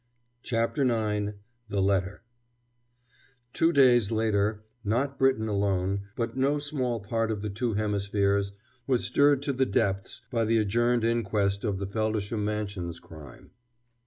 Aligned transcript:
CHAPTER 0.41 0.81
IX 0.81 1.33
THE 1.69 1.79
LETTER 1.79 2.23
Two 3.53 3.71
days 3.71 4.11
later, 4.11 4.63
not 4.83 5.19
Britain 5.19 5.47
alone, 5.47 6.07
but 6.15 6.35
no 6.35 6.57
small 6.57 6.99
part 6.99 7.29
of 7.29 7.43
the 7.43 7.51
two 7.51 7.75
hemispheres, 7.75 8.51
was 8.87 9.05
stirred 9.05 9.43
to 9.43 9.53
the 9.53 9.67
depths 9.67 10.23
by 10.31 10.43
the 10.45 10.57
adjourned 10.57 11.03
inquest 11.03 11.63
on 11.63 11.77
the 11.77 11.85
Feldisham 11.85 12.43
Mansions 12.43 12.99
crime. 12.99 13.51